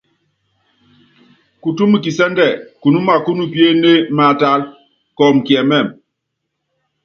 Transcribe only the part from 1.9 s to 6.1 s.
kisɛ́ndɛ kunúma kúnupíené maátálá, kɔɔmɔ kiɛmɛ́mɛ.